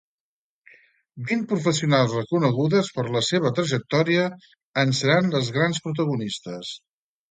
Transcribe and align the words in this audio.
Vint 1.31 1.43
professionals 1.51 2.15
reconegudes 2.21 2.91
per 2.97 3.07
la 3.19 3.23
seva 3.29 3.55
trajectòria 3.63 4.27
en 4.87 4.99
seran 5.05 5.33
les 5.39 5.57
grans 5.61 5.89
protagonistes. 5.89 6.79